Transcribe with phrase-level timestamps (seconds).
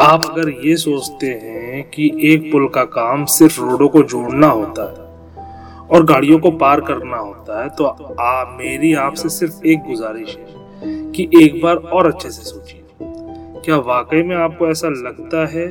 [0.00, 4.82] आप अगर ये सोचते हैं कि एक पुल का काम सिर्फ़ रोडों को जोड़ना होता
[4.82, 5.08] है
[5.88, 7.84] और गाड़ियों को पार करना होता है तो
[8.20, 10.46] आ, मेरी आपसे सिर्फ़ एक गुजारिश है
[11.10, 12.84] कि एक बार और अच्छे से सोचिए।
[13.64, 15.68] क्या वाकई में आपको ऐसा लगता है?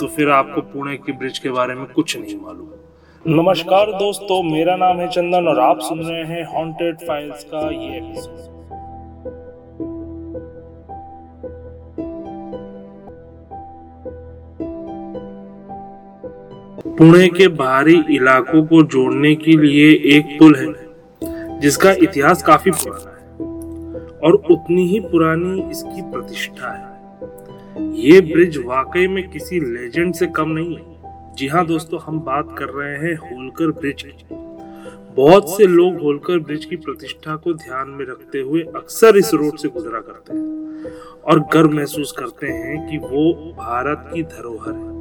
[0.00, 4.76] तो फिर आपको पुणे के ब्रिज के बारे में कुछ नहीं मालूम। नमस्कार दोस्तों मेरा
[4.76, 8.59] नाम है चंदन और आप सुन रहे हैं हॉन्टेड फाइल्स का ये एपिसोड
[17.00, 20.66] पुणे के बाहरी इलाकों को जोड़ने के लिए एक पुल है,
[21.60, 29.06] जिसका इतिहास काफ़ी पुराना है और उतनी ही पुरानी इसकी प्रतिष्ठा है। ये ब्रिज वाकई
[29.06, 33.16] में किसी लेजेंड से कम नहीं है। जी हाँ दोस्तों, हम बात कर रहे हैं
[33.16, 34.36] होलकर ब्रिज की।
[35.16, 39.56] बहुत से लोग होलकर ब्रिज की प्रतिष्ठा को ध्यान में रखते हुए अक्सर इस रोड
[39.56, 44.99] से गुजरा करते हैं और गर्व महसूस करते हैं कि वो भारत की धरोहर है।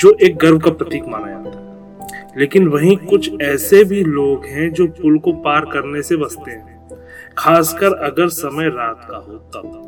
[0.00, 1.66] जो एक गर्व का प्रतीक माना जाता है।
[2.38, 6.88] लेकिन वहीं कुछ ऐसे भी लोग हैं जो पुल को पार करने से बचते हैं।
[7.38, 9.82] खासकर अगर समय रात का हो, तब।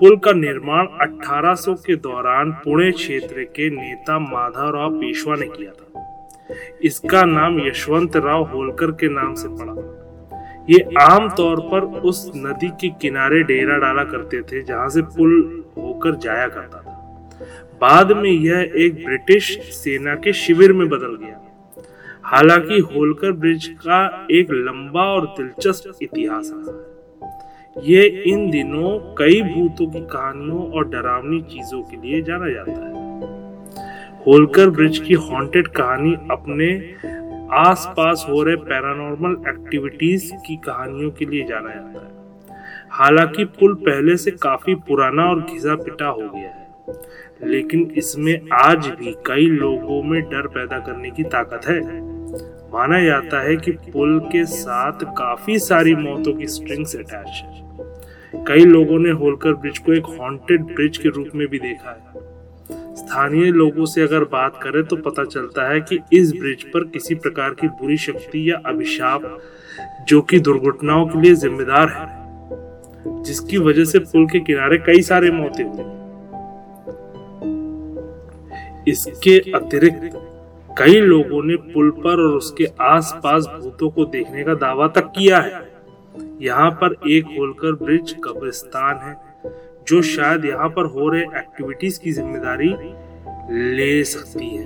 [0.00, 6.28] पुल का निर्माण 1800 के दौरान पुणे क्षेत्र के नेता माधवराव पेशवा ने किया था।
[6.82, 10.02] इसका नाम यशवंत राव होलकर के नाम से पड़ा।
[10.70, 15.64] ये आम तौर पर उस नदी के किनारे डेरा डाला करते थे, जहाँ से पुल
[15.76, 16.85] होकर जाया करता था।
[17.80, 21.40] बाद में यह एक ब्रिटिश सेना के शिविर में बदल गया।
[22.22, 26.96] हालाँकि होलकर ब्रिज का एक लंबा और दिलचस्प इतिहास है।
[27.84, 33.06] ये इन दिनों कई भूतों की कहानियों और डरावनी चीज़ों के लिए जाना जाता है।
[34.26, 36.94] होलकर ब्रिज की हॉन्टेड कहानी अपने
[37.52, 42.16] आसपास हो रहे पैरानॉर्मल एक्टिविटीज़ की कहानियों के लिए जाना जाता है।
[42.90, 46.66] हालाँकि पुल पहले से काफ़ी पुराना और घिसा पिटा हो गया है।
[47.44, 51.80] लेकिन इसमें आज भी कई लोगों में डर पैदा करने की ताकत है।
[52.72, 57.64] माना जाता है कि पुल के साथ काफ़ी सारी मौतों की स्ट्रिंग्स अटैच है।
[58.48, 62.24] कई लोगों ने होलकर ब्रिज को एक हॉन्टेड ब्रिज के रूप में भी देखा है।
[62.96, 67.14] स्थानीय लोगों से अगर बात करें तो पता चलता है कि इस ब्रिज पर किसी
[67.14, 69.38] प्रकार की बुरी शक्ति या अभिशाप,
[70.08, 72.06] जो कि दुर्घटनाओं के लिए जिम्मेदार है,
[73.22, 75.95] जिसकी वजह से पुल के किनारे कई सारे मौतें हुई।
[78.88, 80.18] इसके अतिरिक्त
[80.78, 85.38] कई लोगों ने पुल पर और उसके आसपास भूतों को देखने का दावा तक किया
[85.38, 85.64] है।
[86.42, 89.14] यहाँ पर एक होलकर ब्रिज कब्रिस्तान है,
[89.88, 92.68] जो शायद यहाँ पर हो रहे एक्टिविटीज़ की ज़िम्मेदारी
[93.76, 94.64] ले सकती है।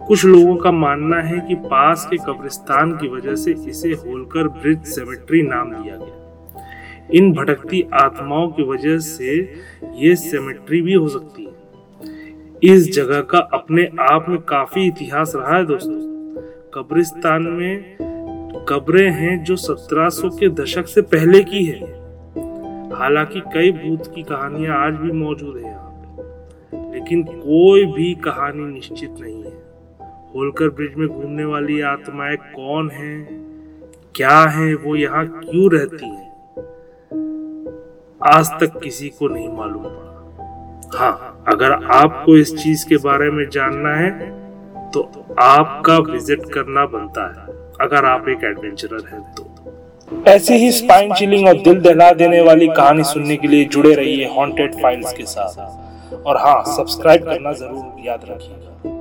[0.00, 4.84] कुछ लोगों का मानना है कि पास के कब्रिस्तान की वजह से इसे होलकर ब्रिज
[4.86, 9.36] सेमेट्री नाम दिया गया। इन भटकती आत्माओं की वजह से
[9.96, 11.61] ये सेमेट्री भी हो सकती है।
[12.62, 15.94] इस जगह का अपने आप में काफ़ी इतिहास रहा है दोस्तों।
[16.74, 17.96] कब्रिस्तान में
[18.68, 21.80] कब्रें हैं जो 1700 के दशक से पहले की है।
[22.92, 28.64] हालाँकि कई भूत की कहानियाँ आज भी मौजूद है यहाँ पे, लेकिन कोई भी कहानी
[28.64, 29.56] निश्चित नहीं है।
[30.34, 33.16] होलकर ब्रिज में घूमने वाली आत्माएँ कौन हैं,
[34.14, 36.30] क्या है, वो यहाँ क्यों रहती है,
[38.20, 40.11] आज तक किसी को नहीं मालूम पड़ा।
[40.94, 44.10] हाँ अगर आपको इस चीज़ के बारे में जानना है
[44.90, 45.00] तो
[45.40, 47.46] आपका विज़िट करना बनता है,
[47.80, 52.66] अगर आप एक एडवेंचरर हैं तो। ऐसी ही स्पाइन चिलिंग और दिल दहला देने वाली
[52.68, 58.06] कहानी सुनने के लिए जुड़े रहिए हॉन्टेड फाइल्स के साथ। और हाँ सब्सक्राइब करना ज़रूर
[58.06, 59.00] याद रखिएगा।